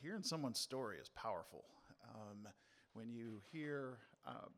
[0.00, 1.64] hearing someone's story is powerful.
[2.14, 2.48] Um,
[2.94, 4.48] when you hear uh,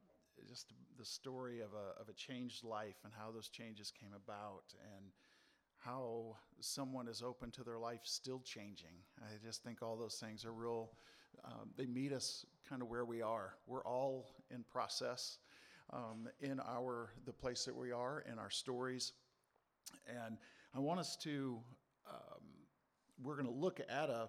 [0.49, 4.65] just the story of a, of a changed life and how those changes came about
[4.97, 5.07] and
[5.85, 8.95] how someone is open to their life still changing.
[9.21, 10.91] I just think all those things are real,
[11.45, 13.55] um, they meet us kind of where we are.
[13.67, 15.39] We're all in process
[15.93, 19.13] um, in our, the place that we are, in our stories.
[20.07, 20.37] And
[20.75, 21.59] I want us to,
[22.09, 22.43] um,
[23.23, 24.29] we're going to look at a,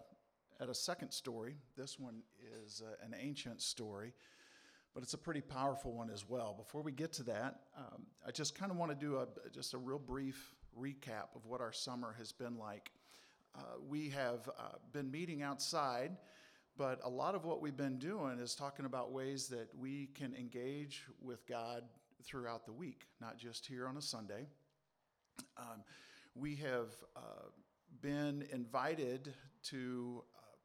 [0.64, 1.57] at a second story.
[1.77, 2.23] This one
[2.63, 4.13] is uh, an ancient story
[4.94, 6.54] but it's a pretty powerful one as well.
[6.54, 9.73] Before we get to that, um, I just kind of want to do a, just
[9.73, 12.91] a real brief recap of what our summer has been like.
[13.55, 16.12] Uh, we have uh, been meeting outside,
[16.77, 20.35] but a lot of what we've been doing is talking about ways that we can
[20.35, 21.84] engage with God
[22.23, 24.48] throughout the week, not just here on a Sunday.
[25.57, 25.84] Um,
[26.35, 27.49] we have uh,
[28.02, 30.23] been invited to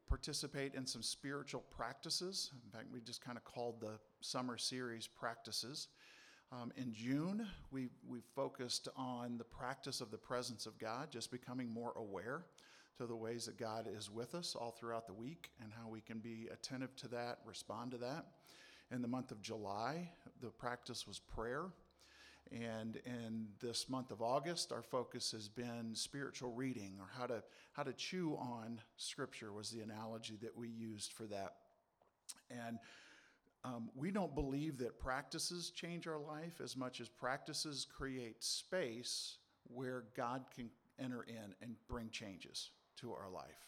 [0.09, 2.51] participate in some spiritual practices.
[2.65, 5.87] In fact, we just kind of called the summer series practices.
[6.51, 11.29] Um, in June, we, we focused on the practice of the presence of God, just
[11.29, 12.45] becoming more aware
[12.97, 16.01] to the ways that God is with us all throughout the week and how we
[16.01, 18.25] can be attentive to that, respond to that.
[18.91, 20.09] In the month of July,
[20.41, 21.67] the practice was prayer.
[22.51, 27.43] And in this month of August, our focus has been spiritual reading or how to,
[27.73, 31.55] how to chew on scripture was the analogy that we used for that.
[32.49, 32.79] And
[33.63, 39.37] um, we don't believe that practices change our life as much as practices create space
[39.67, 43.67] where God can enter in and bring changes to our life.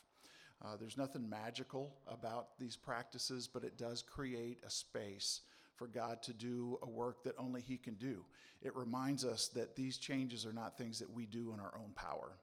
[0.64, 5.42] Uh, there's nothing magical about these practices, but it does create a space
[5.82, 8.24] for God to do a work that only He can do.
[8.62, 11.90] It reminds us that these changes are not things that we do in our own
[11.96, 12.34] power,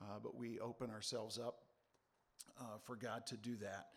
[0.00, 1.58] uh, but we open ourselves up
[2.58, 3.88] uh, for God to do that.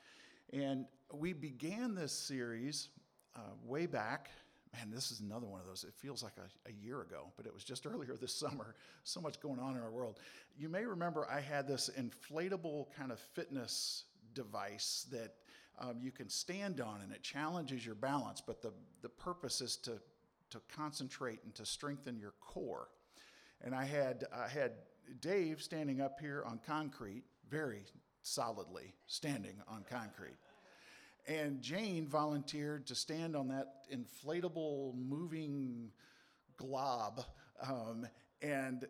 [0.52, 2.90] And we began this series
[3.38, 4.30] uh, way back.
[4.74, 5.86] Man, this is another one of those.
[5.86, 8.76] It feels like a, a, year ago, but it was just earlier this summer.
[9.06, 10.20] So much going on in our world.
[10.58, 15.36] You may remember I had this inflatable kind of fitness device that
[15.80, 18.42] um, you can stand on, and it challenges your balance.
[18.46, 20.00] But the, the purpose is to,
[20.52, 22.90] to concentrate and to strengthen your core.
[23.62, 24.74] And I had, I had
[25.22, 27.84] Dave standing up here on concrete, very
[28.22, 30.38] solidly standing on concrete.
[31.28, 35.92] And Jane volunteered to stand on that inflatable, moving
[36.58, 37.24] glob.
[37.62, 38.08] Um,
[38.42, 38.86] and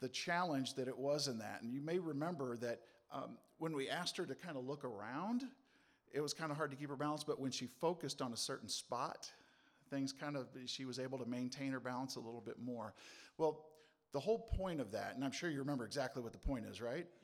[0.00, 1.62] the challenge that it was in that.
[1.62, 2.80] And you may remember that
[3.12, 5.44] um, when we asked her to kind of look around,
[6.12, 8.36] it was kind of hard to keep her balance, but when she focused on a
[8.36, 9.30] certain spot,
[9.90, 12.94] things kind of, she was able to maintain her balance a little bit more.
[13.36, 13.64] Well,
[14.12, 16.80] the whole point of that, and I'm sure you remember exactly what the point is,
[16.80, 17.06] right?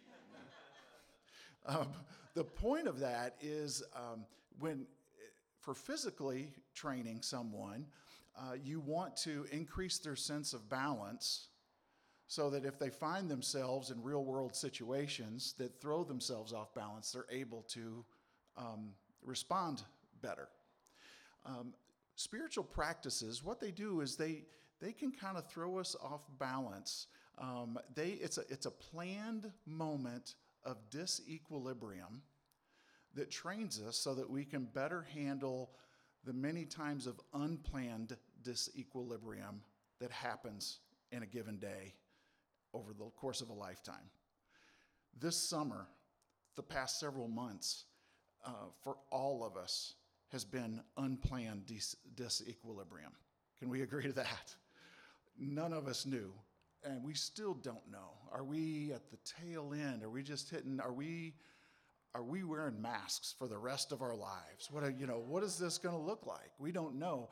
[1.66, 1.88] Um,
[2.34, 4.26] the point of that is um,
[4.58, 4.84] when,
[5.60, 7.86] for physically training someone,
[8.38, 11.48] uh, you want to increase their sense of balance
[12.26, 17.12] so that if they find themselves in real world situations that throw themselves off balance,
[17.12, 18.04] they're able to
[18.56, 18.90] um,
[19.22, 19.82] respond
[20.22, 20.48] better.
[21.46, 21.74] Um,
[22.16, 24.42] spiritual practices, what they do is they,
[24.80, 27.08] they can kind of throw us off balance.
[27.38, 30.34] Um, they, it's, a, it's a planned moment
[30.64, 32.20] of disequilibrium
[33.14, 35.70] that trains us so that we can better handle
[36.24, 39.60] the many times of unplanned disequilibrium
[40.00, 40.78] that happens
[41.12, 41.94] in a given day
[42.72, 44.10] over the course of a lifetime.
[45.20, 45.86] This summer,
[46.56, 47.84] the past several months,
[48.44, 48.50] uh,
[48.82, 49.94] for all of us,
[50.32, 53.12] has been unplanned dis- disequilibrium.
[53.58, 54.54] Can we agree to that?
[55.38, 56.32] None of us knew
[56.84, 58.12] and we still don't know.
[58.30, 60.02] Are we at the tail end?
[60.02, 60.80] Are we just hitting?
[60.80, 61.34] Are we
[62.14, 64.70] are we wearing masks for the rest of our lives?
[64.70, 65.18] What are, you know?
[65.26, 66.52] What is this going to look like?
[66.60, 67.28] We don't know.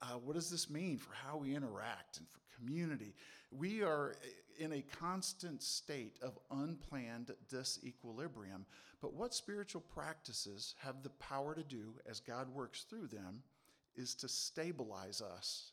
[0.00, 3.14] Uh, what does this mean for how we interact and for community?
[3.50, 4.14] We are
[4.58, 8.64] in a constant state of unplanned disequilibrium.
[9.00, 13.42] But what spiritual practices have the power to do as God works through them
[13.96, 15.72] is to stabilize us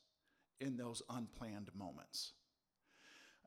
[0.59, 2.33] in those unplanned moments.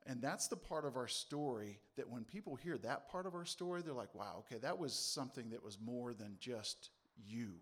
[0.05, 3.45] And that's the part of our story that when people hear that part of our
[3.45, 6.89] story, they're like, wow, okay, that was something that was more than just
[7.25, 7.53] you.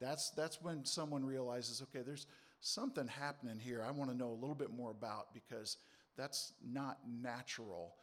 [0.00, 2.26] That's, that's when someone realizes, okay, there's
[2.64, 5.76] something happening here I want to know a little bit more about because
[6.16, 7.94] that's not natural.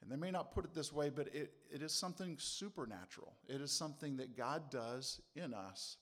[0.00, 3.34] And they may not put it this way, but it, it is something supernatural.
[3.48, 5.96] It is something that God does in us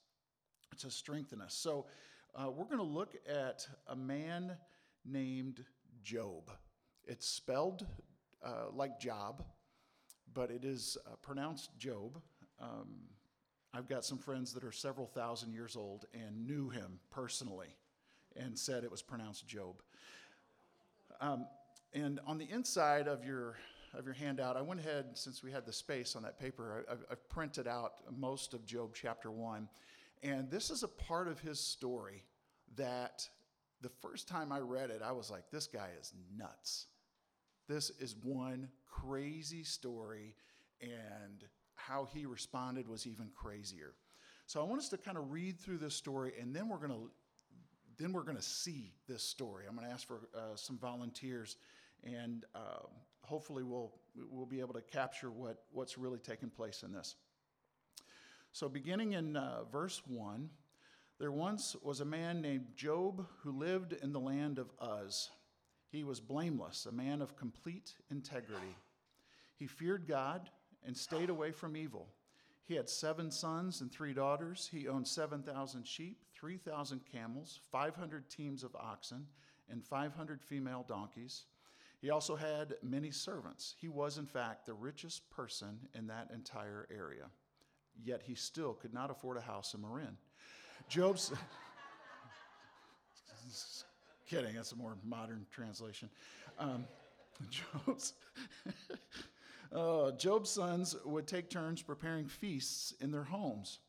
[0.78, 1.54] to strengthen us.
[1.54, 1.86] So
[2.34, 4.56] uh, we're going to look at a man
[5.04, 5.64] named
[6.02, 6.50] Job.
[7.06, 7.86] It's spelled
[8.44, 9.44] uh, like Job,
[10.32, 12.20] but it is uh, pronounced Job.
[12.60, 12.88] Um,
[13.72, 17.76] I've got some friends that are several thousand years old and knew him personally
[18.36, 19.82] and said it was pronounced Job.
[21.20, 21.46] Um,
[21.92, 23.56] and on the inside of your
[23.96, 26.84] of your handout, I went ahead since we had the space on that paper.
[26.90, 29.68] I've, I've printed out most of Job chapter one,
[30.22, 32.24] and this is a part of his story
[32.76, 33.28] that
[33.80, 36.86] the first time I read it, I was like, "This guy is nuts.
[37.68, 40.34] This is one crazy story,
[40.80, 41.44] and
[41.76, 43.94] how he responded was even crazier."
[44.46, 46.90] So I want us to kind of read through this story, and then we're going
[46.90, 47.10] to
[47.98, 49.64] then we're going to see this story.
[49.68, 51.56] I'm going to ask for uh, some volunteers,
[52.02, 52.86] and uh,
[53.22, 53.92] hopefully we'll
[54.30, 57.16] we'll be able to capture what what's really taking place in this.
[58.52, 60.50] So, beginning in uh, verse one,
[61.18, 65.30] there once was a man named Job who lived in the land of Uz.
[65.90, 68.76] He was blameless, a man of complete integrity.
[69.56, 70.50] He feared God
[70.84, 72.08] and stayed away from evil.
[72.66, 74.68] He had seven sons and three daughters.
[74.72, 79.26] He owned 7,000 sheep, 3,000 camels, 500 teams of oxen,
[79.68, 81.44] and 500 female donkeys.
[82.00, 83.74] He also had many servants.
[83.78, 87.26] He was, in fact, the richest person in that entire area.
[88.02, 90.16] Yet he still could not afford a house in Marin.
[90.88, 91.32] Job's.
[94.26, 96.08] kidding, that's a more modern translation.
[96.58, 96.86] Um,
[97.50, 98.14] Job's.
[99.74, 103.80] Uh, Job's sons would take turns preparing feasts in their homes,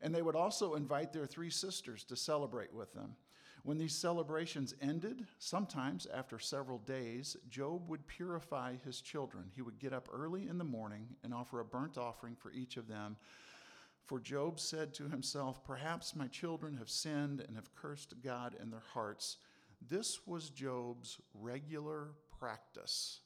[0.00, 3.16] and they would also invite their three sisters to celebrate with them.
[3.64, 9.50] When these celebrations ended, sometimes after several days, Job would purify his children.
[9.54, 12.76] He would get up early in the morning and offer a burnt offering for each
[12.76, 13.16] of them.
[14.04, 18.70] For Job said to himself, Perhaps my children have sinned and have cursed God in
[18.70, 19.36] their hearts.
[19.88, 22.08] This was Job's regular
[22.40, 23.20] practice.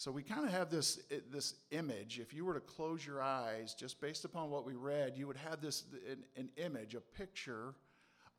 [0.00, 0.98] So we kind of have this,
[1.30, 2.20] this image.
[2.20, 5.36] If you were to close your eyes, just based upon what we read, you would
[5.36, 7.74] have this an, an image, a picture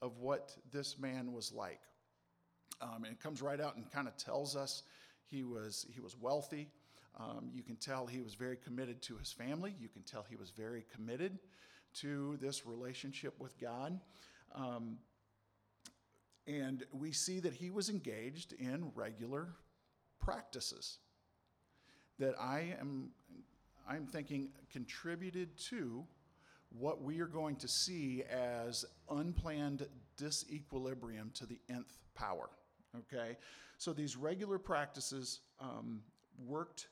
[0.01, 1.81] of what this man was like.
[2.81, 4.81] Um, and it comes right out and kind of tells us
[5.27, 6.67] he was, he was wealthy.
[7.19, 9.75] Um, you can tell he was very committed to his family.
[9.79, 11.37] You can tell he was very committed
[11.99, 13.99] to this relationship with God.
[14.55, 14.97] Um,
[16.47, 19.49] and we see that he was engaged in regular
[20.19, 20.97] practices
[22.21, 23.09] that I am
[23.89, 26.05] I'm thinking contributed to
[26.69, 29.87] what we are going to see as unplanned
[30.17, 32.49] disequilibrium to the nth power.
[32.95, 33.37] Okay?
[33.77, 36.01] So these regular practices um,
[36.45, 36.87] worked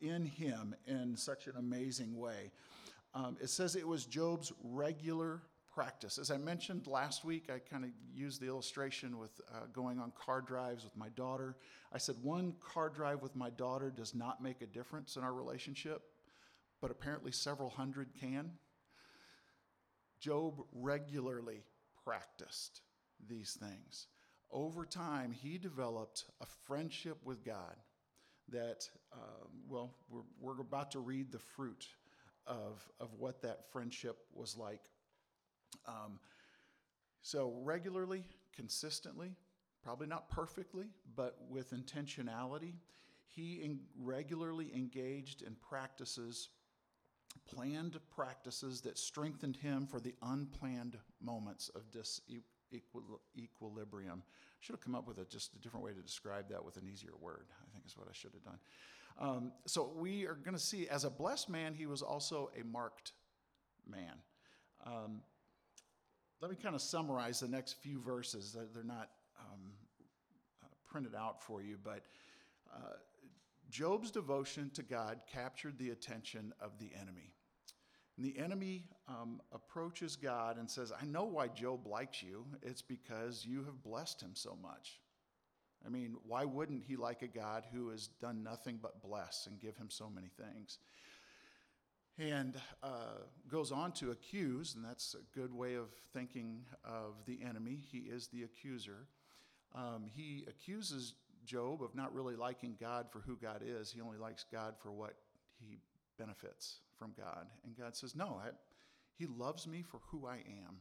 [0.00, 2.50] in him in such an amazing way.
[3.14, 5.42] Um, it says it was Job's regular
[5.74, 6.18] practice.
[6.18, 10.12] As I mentioned last week, I kind of used the illustration with uh, going on
[10.12, 11.56] car drives with my daughter.
[11.92, 15.32] I said one car drive with my daughter does not make a difference in our
[15.32, 16.02] relationship,
[16.80, 18.52] but apparently several hundred can.
[20.20, 21.64] Job regularly
[22.04, 22.82] practiced
[23.28, 24.06] these things.
[24.50, 27.76] Over time, he developed a friendship with God
[28.50, 31.88] that, um, well, we're, we're about to read the fruit
[32.46, 34.82] of, of what that friendship was like.
[35.86, 36.18] Um,
[37.22, 38.24] so, regularly,
[38.54, 39.34] consistently,
[39.82, 40.86] probably not perfectly,
[41.16, 42.74] but with intentionality,
[43.26, 46.50] he in regularly engaged in practices
[47.48, 54.18] planned practices that strengthened him for the unplanned moments of disequilibrium.
[54.18, 56.76] I should have come up with a, just a different way to describe that with
[56.76, 58.58] an easier word, I think is what I should have done.
[59.18, 62.64] Um, so we are going to see, as a blessed man, he was also a
[62.64, 63.12] marked
[63.86, 64.14] man.
[64.84, 65.22] Um,
[66.40, 68.56] let me kind of summarize the next few verses.
[68.74, 69.72] They're not um,
[70.62, 72.02] uh, printed out for you, but
[72.74, 72.96] uh,
[73.70, 77.32] Job's devotion to God captured the attention of the enemy.
[78.16, 82.44] And the enemy um, approaches God and says, I know why Job likes you.
[82.62, 85.00] It's because you have blessed him so much.
[85.84, 89.60] I mean, why wouldn't he like a God who has done nothing but bless and
[89.60, 90.78] give him so many things?
[92.16, 93.18] And uh,
[93.50, 97.80] goes on to accuse, and that's a good way of thinking of the enemy.
[97.90, 99.08] He is the accuser.
[99.74, 103.90] Um, he accuses Job of not really liking God for who God is.
[103.90, 105.14] He only likes God for what
[105.58, 105.78] he
[106.18, 107.46] benefits from God.
[107.64, 108.50] And God says, No, I,
[109.16, 110.76] He loves me for who I am.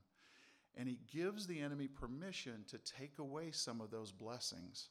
[0.75, 4.89] And He gives the enemy permission to take away some of those blessings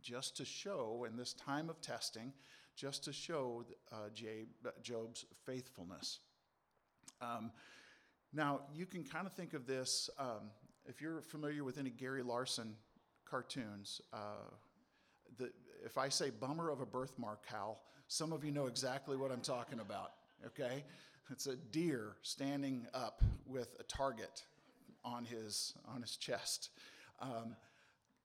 [0.00, 2.32] just to show, in this time of testing,
[2.76, 4.10] just to show uh,
[4.82, 6.20] Job's faithfulness.
[7.20, 7.50] Um,
[8.32, 10.50] now, you can kind of think of this, um,
[10.86, 12.74] if you're familiar with any Gary Larson
[13.24, 14.50] cartoons, uh,
[15.38, 15.50] the,
[15.84, 19.40] if I say bummer of a birthmark, Hal, some of you know exactly what I'm
[19.40, 20.12] talking about,
[20.44, 20.84] okay?
[21.30, 24.44] It's a deer standing up with a target
[25.04, 26.70] on his on his chest.
[27.20, 27.56] Um,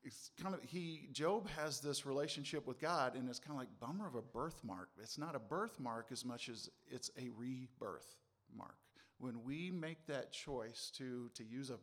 [0.04, 3.68] it's kind of he Job has this relationship with God, and it's kind of like
[3.80, 4.90] bummer of a birthmark.
[5.00, 8.16] It's not a birthmark as much as it's a rebirth
[8.56, 8.76] mark.
[9.18, 11.78] When we make that choice to to use a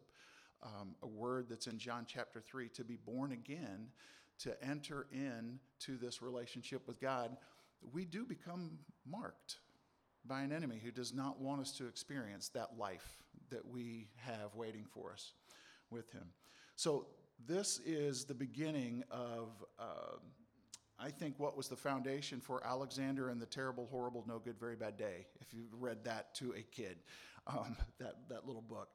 [0.62, 3.88] um, a word that's in John chapter three, to be born again,
[4.40, 7.38] to enter in to this relationship with God,
[7.94, 9.60] we do become marked
[10.26, 14.54] by an enemy who does not want us to experience that life that we have
[14.56, 15.32] waiting for us
[15.90, 16.26] with him.
[16.76, 17.08] So
[17.48, 20.18] this is the beginning of, uh,
[21.00, 24.76] I think, what was the foundation for Alexander and the terrible, horrible, no good, very
[24.76, 25.26] bad day.
[25.40, 26.98] If you read that to a kid,
[27.48, 28.90] um, that that little book.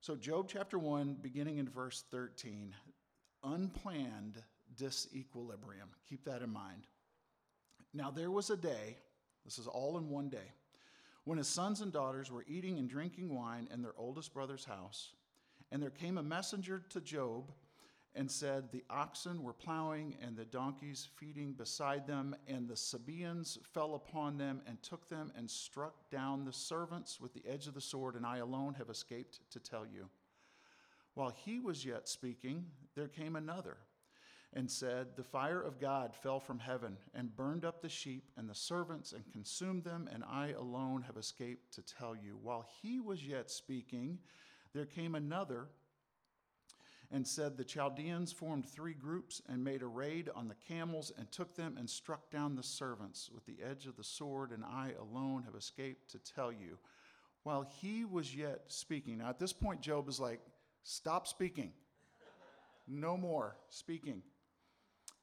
[0.00, 2.74] So Job chapter one, beginning in verse thirteen,
[3.44, 4.42] unplanned
[4.76, 5.88] disequilibrium.
[6.08, 6.86] Keep that in mind.
[7.94, 8.98] Now there was a day.
[9.44, 10.52] This is all in one day
[11.24, 15.12] when his sons and daughters were eating and drinking wine in their oldest brother's house,
[15.70, 17.52] and there came a messenger to Job
[18.16, 23.58] and said, The oxen were plowing and the donkeys feeding beside them, and the Sabaeans
[23.74, 27.74] fell upon them and took them and struck down the servants with the edge of
[27.74, 30.08] the sword, and I alone have escaped to tell you.
[31.14, 33.76] While he was yet speaking, there came another
[34.54, 38.48] and said, The fire of God fell from heaven and burned up the sheep and
[38.48, 42.38] the servants and consumed them, and I alone have escaped to tell you.
[42.42, 44.18] While he was yet speaking,
[44.72, 45.68] there came another
[47.10, 51.30] and said, The Chaldeans formed three groups and made a raid on the camels and
[51.30, 54.92] took them and struck down the servants with the edge of the sword, and I
[55.00, 56.78] alone have escaped to tell you.
[57.42, 60.40] While he was yet speaking, now at this point, Job is like,
[60.82, 61.72] Stop speaking.
[62.86, 64.22] No more speaking.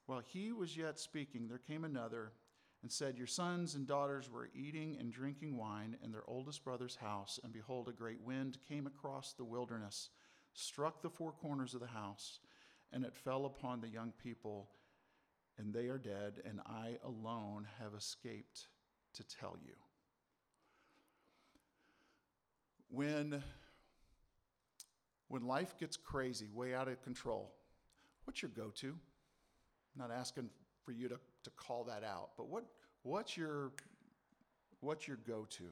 [0.06, 2.34] While he was yet speaking, there came another
[2.82, 6.98] and said, Your sons and daughters were eating and drinking wine in their oldest brother's
[6.98, 10.10] house, and behold, a great wind came across the wilderness,
[10.54, 12.40] struck the four corners of the house,
[12.92, 14.70] and it fell upon the young people,
[15.58, 18.68] and they are dead, and I alone have escaped
[19.16, 19.74] to tell you.
[22.90, 23.44] When,
[25.28, 27.52] when life gets crazy, way out of control,
[28.26, 28.96] what's your go to?
[29.96, 30.50] Not asking
[30.84, 32.66] for you to, to call that out, but what,
[33.04, 33.72] what's your,
[34.82, 35.70] what's your go-to?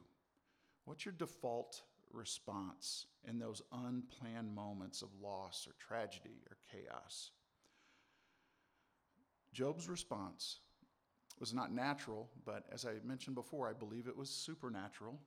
[0.86, 1.82] What's your default
[2.14, 7.32] response in those unplanned moments of loss or tragedy or chaos?
[9.54, 10.60] Job's response
[11.40, 15.20] was not natural, but as I mentioned before, I believe it was supernatural,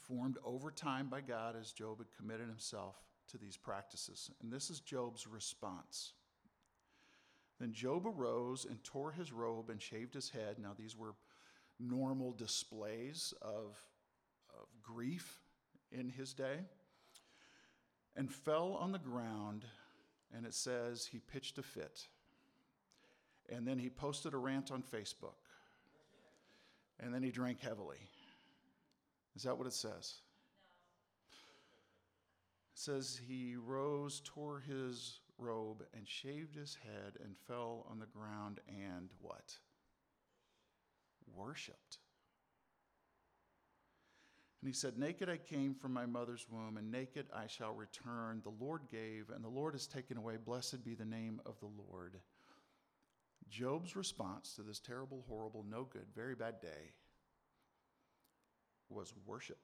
[0.00, 2.96] formed over time by God as Job had committed himself
[3.28, 4.30] to these practices.
[4.42, 6.12] And this is Job's response.
[7.60, 10.56] Then Job arose and tore his robe and shaved his head.
[10.58, 11.14] Now, these were
[11.78, 13.78] normal displays of,
[14.50, 15.40] of grief
[15.92, 16.60] in his day.
[18.14, 19.64] And fell on the ground,
[20.34, 22.06] and it says he pitched a fit.
[23.48, 25.34] And then he posted a rant on Facebook.
[26.98, 27.98] And then he drank heavily.
[29.36, 30.14] Is that what it says?
[32.72, 38.06] It says he rose, tore his robe and shaved his head and fell on the
[38.06, 39.58] ground and what?
[41.34, 41.98] Worshipped.
[44.60, 48.40] And he said, Naked I came from my mother's womb, and naked I shall return.
[48.42, 50.36] The Lord gave, and the Lord has taken away.
[50.36, 52.18] Blessed be the name of the Lord.
[53.48, 56.92] Job's response to this terrible, horrible, no good, very bad day
[58.88, 59.58] was worship.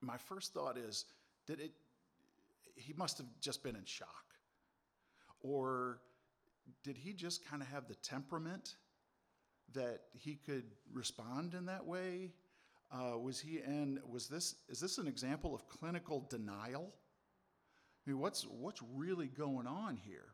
[0.00, 1.04] My first thought is,
[1.46, 1.72] did it
[2.76, 4.24] he must have just been in shock.
[5.40, 6.00] Or
[6.84, 8.76] did he just kind of have the temperament
[9.72, 12.32] that he could respond in that way?
[12.90, 16.92] Uh, was he in, was this, is this an example of clinical denial?
[18.06, 20.28] I mean, what's, what's really going on here?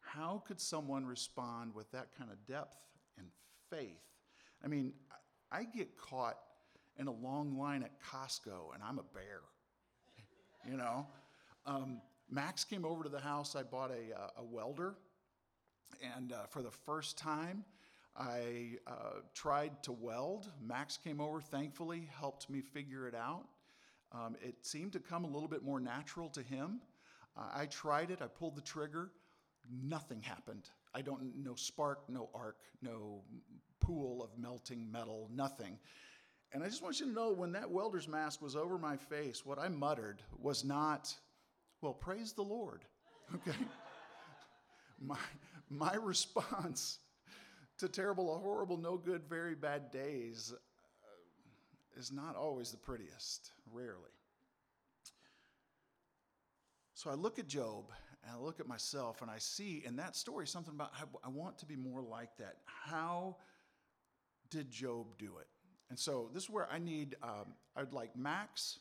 [0.00, 2.76] How could someone respond with that kind of depth
[3.18, 3.26] and
[3.70, 4.02] faith?
[4.64, 4.92] I mean,
[5.52, 6.38] I get caught
[6.98, 9.42] in a long line at Costco and I'm a bear,
[10.68, 11.06] you know?
[11.66, 13.54] Um, Max came over to the house.
[13.54, 14.96] I bought a, uh, a welder.
[16.16, 17.64] And uh, for the first time,
[18.18, 20.50] I uh, tried to weld.
[20.62, 23.44] Max came over, thankfully, helped me figure it out.
[24.12, 26.80] Um, it seemed to come a little bit more natural to him.
[27.36, 29.10] Uh, I tried it, I pulled the trigger,
[29.82, 30.70] nothing happened.
[30.94, 33.22] I don't, no spark, no arc, no
[33.80, 35.78] pool of melting metal, nothing.
[36.52, 39.44] And I just want you to know when that welder's mask was over my face,
[39.44, 41.14] what I muttered was not,
[41.82, 42.84] well, praise the Lord.
[43.34, 43.58] Okay?
[45.00, 45.18] my,
[45.68, 47.00] my response
[47.78, 54.10] to terrible, horrible, no good, very bad days, uh, is not always the prettiest, rarely.
[56.94, 57.90] So I look at Job
[58.22, 61.28] and I look at myself and I see in that story something about how I
[61.28, 62.56] want to be more like that.
[62.64, 63.36] How
[64.50, 65.46] did Job do it?
[65.90, 68.80] And so this is where I need, um, I'd like Max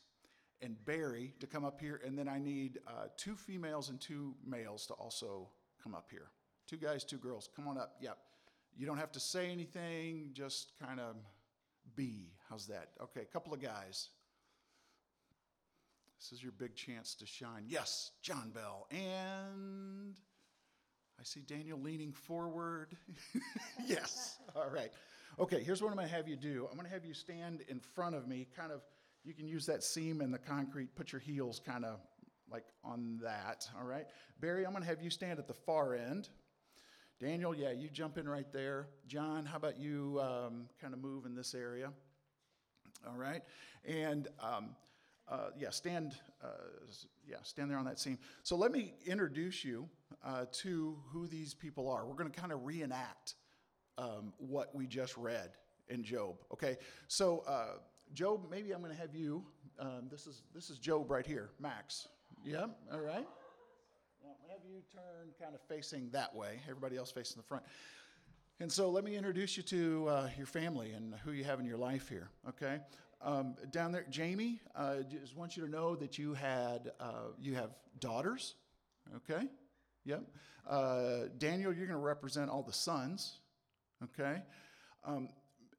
[0.61, 4.33] and Barry to come up here, and then I need uh, two females and two
[4.45, 5.49] males to also
[5.83, 6.29] come up here.
[6.67, 7.49] Two guys, two girls.
[7.55, 7.97] Come on up.
[8.01, 8.17] Yep.
[8.77, 11.15] You don't have to say anything, just kind of
[11.95, 12.33] be.
[12.49, 12.89] How's that?
[13.01, 14.09] Okay, a couple of guys.
[16.19, 17.65] This is your big chance to shine.
[17.67, 18.87] Yes, John Bell.
[18.91, 20.15] And
[21.19, 22.97] I see Daniel leaning forward.
[23.85, 24.37] yes.
[24.55, 24.91] All right.
[25.39, 26.67] Okay, here's what I'm going to have you do.
[26.69, 28.81] I'm going to have you stand in front of me, kind of,
[29.23, 31.99] you can use that seam in the concrete, put your heels kind of
[32.49, 33.67] like on that.
[33.77, 34.05] All right.
[34.39, 36.29] Barry, I'm going to have you stand at the far end.
[37.19, 38.87] Daniel, yeah, you jump in right there.
[39.07, 41.91] John, how about you um, kind of move in this area?
[43.07, 43.41] All right.
[43.85, 44.75] And um,
[45.29, 46.47] uh, yeah, stand, uh,
[47.27, 48.17] yeah, stand there on that scene.
[48.43, 49.87] So let me introduce you
[50.25, 52.05] uh, to who these people are.
[52.05, 53.35] We're going to kind of reenact
[53.97, 55.51] um, what we just read
[55.87, 56.35] in Job.
[56.51, 57.77] Okay, so uh,
[58.13, 59.43] Job, maybe I'm going to have you.
[59.79, 62.07] Um, this is this is Job right here, Max.
[62.43, 63.25] Yeah, all right.
[64.25, 66.59] Well, have you turn kind of facing that way.
[66.67, 67.63] Everybody else facing the front.
[68.59, 71.65] And so let me introduce you to uh, your family and who you have in
[71.67, 72.29] your life here.
[72.49, 72.79] Okay,
[73.21, 74.61] um, down there, Jamie.
[74.75, 78.55] Uh, just want you to know that you had uh, you have daughters.
[79.15, 79.47] Okay,
[80.05, 80.23] yep.
[80.67, 83.41] Uh, Daniel, you're going to represent all the sons.
[84.05, 84.41] Okay,
[85.05, 85.29] um,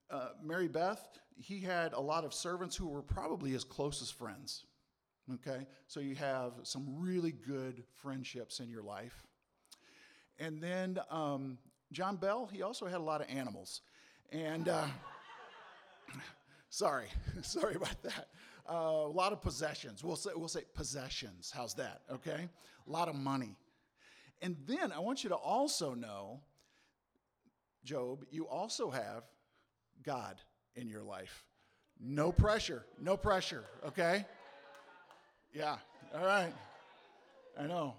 [0.09, 1.05] uh, Mary Beth.
[1.37, 4.67] He had a lot of servants who were probably his closest friends.
[5.35, 9.27] Okay, so you have some really good friendships in your life.
[10.39, 11.59] And then um,
[11.91, 13.81] John Bell, he also had a lot of animals.
[14.31, 14.87] And uh,
[16.69, 17.07] sorry,
[17.43, 18.29] sorry about that.
[18.71, 20.05] Uh, a lot of possessions.
[20.05, 21.53] We'll say, we'll say possessions.
[21.55, 22.03] How's that?
[22.13, 22.49] Okay?
[22.87, 23.57] A lot of money.
[24.43, 26.41] And then I want you to also know,
[27.85, 29.25] Job, you also have
[30.05, 30.41] God
[30.77, 31.45] in your life.
[32.01, 32.85] No pressure.
[33.01, 33.65] No pressure.
[33.87, 34.25] Okay?
[35.57, 35.77] Yeah,
[36.15, 36.53] all right.
[37.59, 37.95] I know.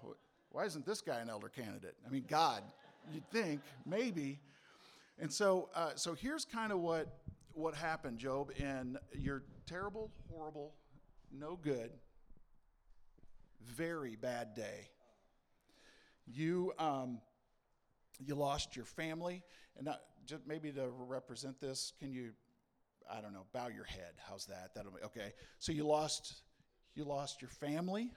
[0.52, 1.96] Why isn't this guy an elder candidate?
[2.06, 2.62] I mean, God,
[3.12, 4.38] you'd think, maybe.
[5.18, 7.08] And so, uh, so here's kind of what,
[7.54, 10.72] what happened, Job, in your terrible, horrible,
[11.36, 11.90] no good,
[13.60, 14.88] very bad day.
[16.28, 17.18] You, um,
[18.24, 19.42] you lost your family,
[19.76, 22.30] and not, just maybe to represent this, can you,
[23.12, 24.12] I don't know, bow your head?
[24.28, 24.76] How's that?
[24.76, 25.32] That'll be okay.
[25.58, 26.42] So you lost
[26.98, 28.10] you lost your family.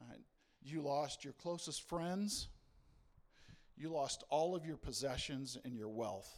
[0.00, 0.20] Right.
[0.62, 2.48] You lost your closest friends.
[3.76, 6.30] You lost all of your possessions and your wealth.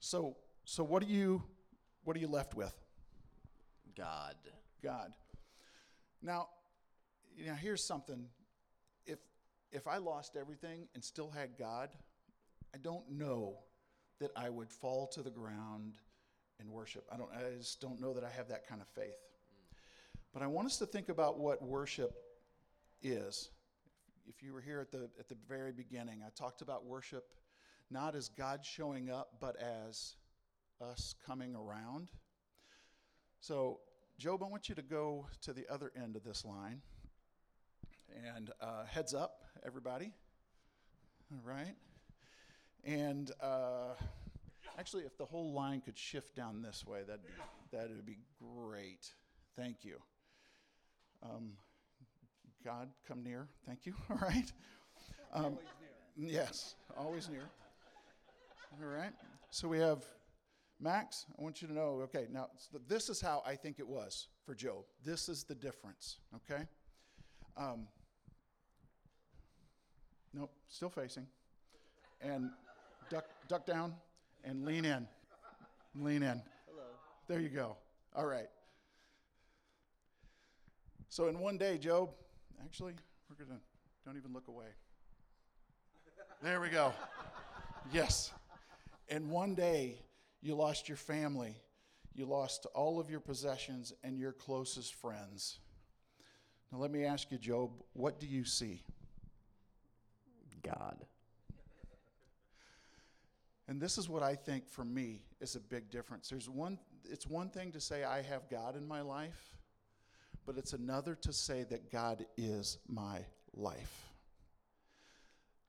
[0.00, 1.44] So, so what are you,
[2.02, 2.74] what are you left with?
[3.96, 4.34] God.
[4.82, 5.12] God.
[6.20, 6.48] Now,
[7.36, 8.26] you know, here's something.
[9.06, 9.20] If
[9.70, 11.90] if I lost everything and still had God,
[12.74, 13.58] I don't know
[14.20, 15.94] that I would fall to the ground
[16.60, 17.04] and worship.
[17.12, 17.30] I don't.
[17.32, 19.16] I just don't know that I have that kind of faith.
[20.32, 22.14] But I want us to think about what worship
[23.02, 23.50] is.
[24.26, 27.24] If you were here at the, at the very beginning, I talked about worship
[27.90, 30.14] not as God showing up, but as
[30.80, 32.08] us coming around.
[33.40, 33.80] So,
[34.18, 36.80] Job, I want you to go to the other end of this line.
[38.34, 40.12] And uh, heads up, everybody.
[41.32, 41.74] All right.
[42.84, 43.94] And uh,
[44.78, 47.32] actually, if the whole line could shift down this way, that'd be,
[47.72, 49.10] that would be great.
[49.56, 49.96] Thank you.
[51.22, 51.52] Um,
[52.64, 53.48] God, come near.
[53.66, 53.94] Thank you.
[54.10, 54.52] All right.
[55.32, 55.58] Um, always
[56.16, 56.30] near.
[56.30, 57.44] Yes, always near.
[58.80, 59.12] All right.
[59.50, 60.04] So we have
[60.80, 61.26] Max.
[61.38, 62.00] I want you to know.
[62.04, 62.48] Okay, now
[62.88, 64.84] this is how I think it was for Job.
[65.04, 66.18] This is the difference.
[66.36, 66.62] Okay.
[67.56, 67.86] Um,
[70.34, 71.26] nope, still facing.
[72.20, 72.50] And
[73.10, 73.94] duck, duck down
[74.44, 75.06] and lean in.
[75.94, 76.42] Lean in.
[76.66, 76.84] Hello.
[77.28, 77.76] There you go.
[78.14, 78.48] All right.
[81.12, 82.08] So in one day, Job,
[82.64, 82.94] actually,
[83.28, 83.62] we're going to,
[84.06, 84.68] don't even look away.
[86.42, 86.94] There we go.
[87.92, 88.32] Yes.
[89.10, 89.98] In one day,
[90.40, 91.54] you lost your family,
[92.14, 95.58] you lost all of your possessions and your closest friends.
[96.72, 98.82] Now, let me ask you, Job, what do you see?
[100.62, 100.96] God.
[103.68, 106.30] And this is what I think for me is a big difference.
[106.30, 109.58] There's one, it's one thing to say I have God in my life,
[110.46, 113.20] but it's another to say that God is my
[113.54, 114.12] life.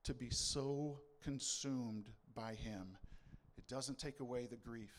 [0.04, 2.96] To be so consumed by Him,
[3.56, 4.92] it doesn't take away the grief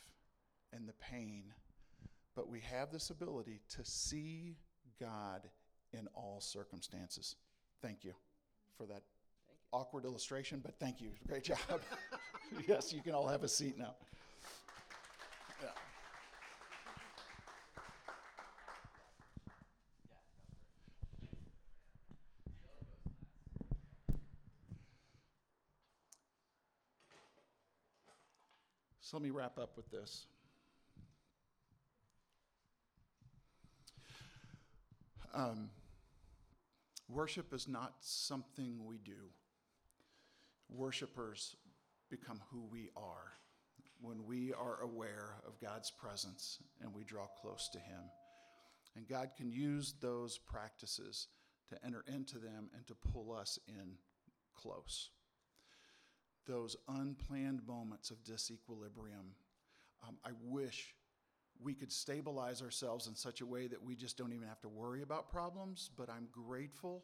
[0.73, 1.53] and the pain
[2.35, 4.57] but we have this ability to see
[4.99, 5.49] God
[5.93, 7.37] in all circumstances.
[7.81, 8.13] Thank you
[8.77, 9.03] for that
[9.71, 11.11] awkward illustration, but thank you.
[11.27, 11.57] Great job.
[12.67, 13.95] yes, you can all have a seat now.
[29.15, 30.25] So let me wrap up with this.
[35.33, 35.69] Um,
[37.07, 39.31] worship is not something we do.
[40.67, 41.55] Worshippers
[42.09, 43.31] become who we are
[44.01, 48.01] when we are aware of God's presence and we draw close to Him.
[48.97, 51.27] And God can use those practices
[51.69, 53.93] to enter into them and to pull us in
[54.53, 55.11] close
[56.45, 59.33] those unplanned moments of disequilibrium.
[60.07, 60.95] Um, I wish
[61.63, 64.69] we could stabilize ourselves in such a way that we just don't even have to
[64.69, 67.03] worry about problems, but I'm grateful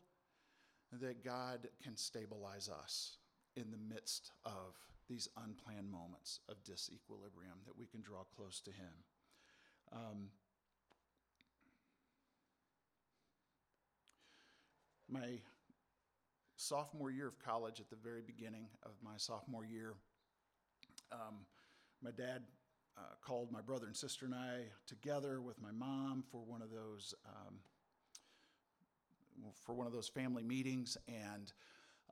[0.99, 3.17] that God can stabilize us
[3.55, 4.75] in the midst of
[5.09, 8.93] these unplanned moments of disequilibrium, that we can draw close to Him.
[9.91, 10.29] Um,
[15.09, 15.39] my
[16.61, 19.95] sophomore year of college, at the very beginning of my sophomore year,
[21.11, 21.39] um,
[22.03, 22.43] my dad
[22.97, 26.69] uh, called my brother and sister and I together with my mom for one of
[26.69, 27.55] those um,
[29.65, 31.51] for one of those family meetings and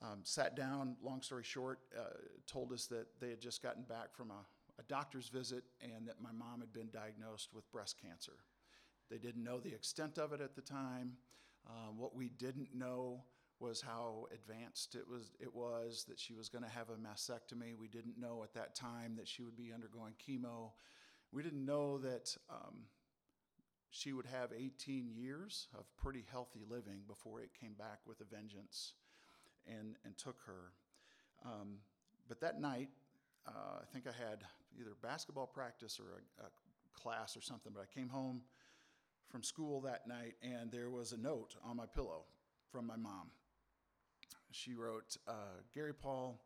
[0.01, 0.95] um, sat down.
[1.03, 2.05] Long story short, uh,
[2.47, 4.45] told us that they had just gotten back from a,
[4.79, 8.37] a doctor's visit and that my mom had been diagnosed with breast cancer.
[9.11, 11.17] They didn't know the extent of it at the time.
[11.67, 13.25] Um, what we didn't know
[13.59, 17.75] was how advanced it was it was that she was going to have a mastectomy.
[17.77, 20.71] We didn't know at that time that she would be undergoing chemo.
[21.31, 22.85] We didn't know that um,
[23.91, 28.23] she would have 18 years of pretty healthy living before it came back with a
[28.23, 28.93] vengeance
[29.67, 30.71] and, and took her.
[31.45, 31.77] Um,
[32.27, 32.89] but that night,
[33.47, 34.43] uh, I think I had
[34.79, 36.49] either basketball practice or a, a
[36.99, 38.41] class or something, but I came home
[39.29, 42.23] from school that night and there was a note on my pillow
[42.71, 43.29] from my mom
[44.51, 46.39] she wrote, uh, Gary Paul,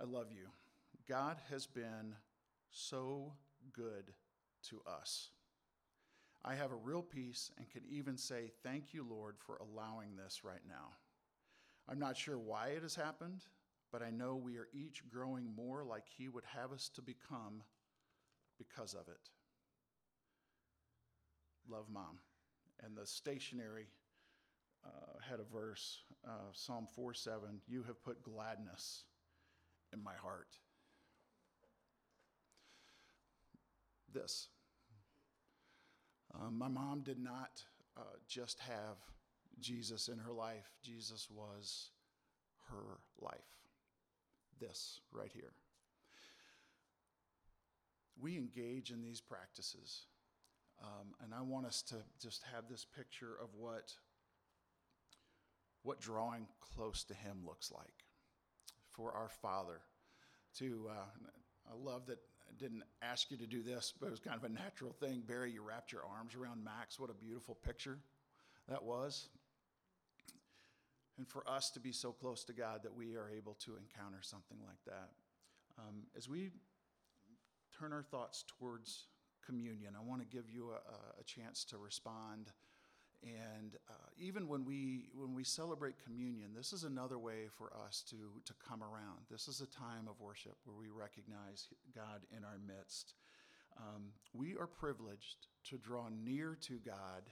[0.00, 0.48] I love you.
[1.08, 2.14] God has been
[2.70, 3.32] so
[3.72, 4.12] good
[4.68, 5.30] to us.
[6.44, 10.42] I have a real peace and can even say, Thank you, Lord, for allowing this
[10.44, 10.96] right now.
[11.88, 13.44] I'm not sure why it has happened,
[13.92, 17.62] but I know we are each growing more like He would have us to become
[18.58, 19.30] because of it.
[21.68, 22.18] Love, Mom.
[22.84, 23.86] And the stationery
[24.84, 29.04] uh, had a verse, uh, Psalm 4 7, you have put gladness
[29.92, 30.56] in my heart.
[34.12, 34.48] This.
[36.34, 37.62] Um, my mom did not
[37.96, 38.96] uh, just have
[39.60, 41.90] Jesus in her life, Jesus was
[42.70, 43.34] her life.
[44.60, 45.52] This right here.
[48.20, 50.06] We engage in these practices,
[50.82, 53.94] um, and I want us to just have this picture of what
[55.82, 58.04] what drawing close to Him looks like
[58.90, 59.80] for our Father.
[60.58, 62.18] To, uh, I love that
[62.48, 65.22] I didn't ask you to do this, but it was kind of a natural thing.
[65.26, 67.00] Barry, you wrapped your arms around Max.
[67.00, 67.98] What a beautiful picture
[68.68, 69.28] that was.
[71.18, 74.18] And for us to be so close to God that we are able to encounter
[74.22, 75.10] something like that.
[75.78, 76.50] Um, as we
[77.78, 79.06] turn our thoughts towards
[79.44, 82.52] communion, I want to give you a, a chance to respond
[83.22, 88.02] and uh, even when we when we celebrate communion, this is another way for us
[88.10, 89.20] to to come around.
[89.30, 93.14] This is a time of worship where we recognize God in our midst.
[93.78, 97.22] Um, we are privileged to draw near to God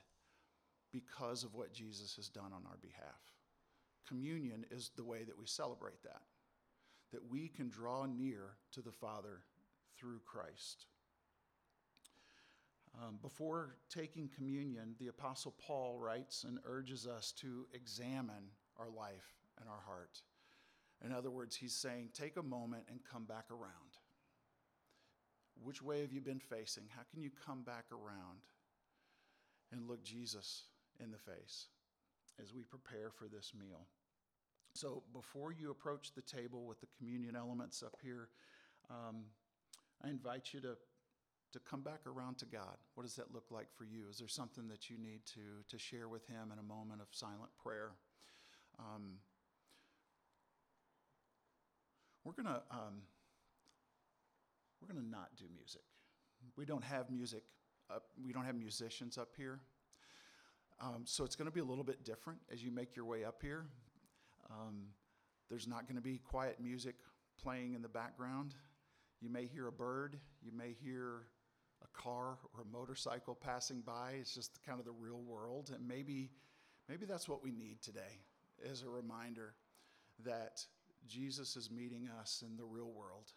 [0.92, 3.20] because of what Jesus has done on our behalf.
[4.08, 6.22] Communion is the way that we celebrate that,
[7.12, 9.40] that we can draw near to the Father
[9.98, 10.86] through Christ.
[12.98, 19.34] Um, before taking communion, the Apostle Paul writes and urges us to examine our life
[19.60, 20.22] and our heart.
[21.04, 23.98] In other words, he's saying, take a moment and come back around.
[25.62, 26.84] Which way have you been facing?
[26.94, 28.40] How can you come back around
[29.72, 30.64] and look Jesus
[30.98, 31.68] in the face
[32.42, 33.86] as we prepare for this meal?
[34.72, 38.28] So, before you approach the table with the communion elements up here,
[38.88, 39.24] um,
[40.02, 40.76] I invite you to
[41.52, 42.76] to come back around to God.
[42.94, 44.04] What does that look like for you?
[44.10, 47.08] Is there something that you need to, to share with Him in a moment of
[47.10, 47.92] silent prayer?
[48.78, 49.18] Um,
[52.24, 53.02] we're gonna um,
[54.80, 55.82] we're gonna not do music.
[56.56, 57.42] We don't have music
[57.94, 59.60] up, we don't have musicians up here.
[60.80, 63.24] Um, so it's going to be a little bit different as you make your way
[63.24, 63.66] up here.
[64.50, 64.86] Um,
[65.50, 66.94] there's not going to be quiet music
[67.42, 68.54] playing in the background.
[69.20, 71.24] You may hear a bird, you may hear
[71.92, 74.14] car or a motorcycle passing by.
[74.20, 75.70] It's just kind of the real world.
[75.74, 76.30] And maybe,
[76.88, 78.24] maybe that's what we need today
[78.70, 79.54] as a reminder
[80.24, 80.64] that
[81.06, 83.32] Jesus is meeting us in the real world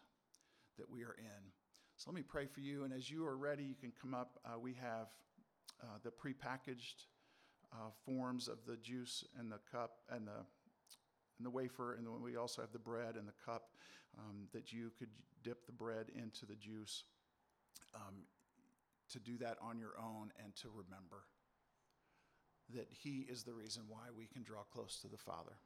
[0.77, 1.51] that we are in.
[1.97, 2.83] So let me pray for you.
[2.83, 4.39] And as you are ready, you can come up.
[4.45, 5.07] Uh, we have
[5.81, 7.05] uh, the prepackaged
[7.71, 10.45] uh, forms of the juice and the cup and the
[11.39, 13.69] and the wafer, and then we also have the bread and the cup
[14.19, 15.09] um, that you could
[15.43, 17.03] dip the bread into the juice.
[17.95, 18.13] Um,
[19.11, 21.23] to do that on your own and to remember
[22.73, 25.57] that He is the reason why we can draw close to the Father.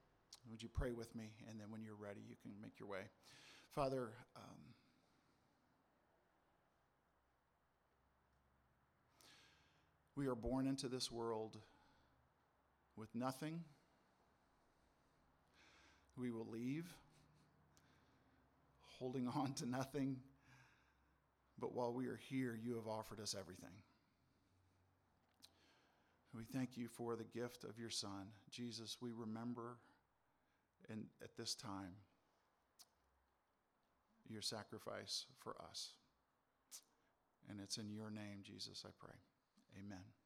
[0.50, 1.32] Would you pray with me?
[1.50, 3.10] And then when you're ready, you can make your way.
[3.74, 4.74] Father, um,
[10.16, 11.58] we are born into this world
[12.96, 13.62] with nothing.
[16.18, 16.92] We will leave
[19.00, 20.18] holding on to nothing.
[21.60, 23.82] But while we are here, you have offered us everything.
[26.36, 28.28] We thank you for the gift of your Son.
[28.52, 29.78] Jesus, we remember
[30.90, 31.96] and at this time
[34.30, 35.92] your sacrifice for us.
[37.50, 39.16] And it's in your name, Jesus, I pray.
[39.80, 40.17] Amen.